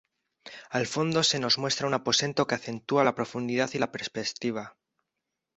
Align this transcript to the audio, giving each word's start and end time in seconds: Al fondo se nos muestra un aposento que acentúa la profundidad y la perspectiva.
Al 0.71 0.87
fondo 0.87 1.21
se 1.21 1.37
nos 1.37 1.59
muestra 1.59 1.85
un 1.85 1.93
aposento 1.93 2.47
que 2.47 2.55
acentúa 2.55 3.03
la 3.03 3.13
profundidad 3.13 3.69
y 3.75 3.77
la 3.77 3.91
perspectiva. 3.91 4.75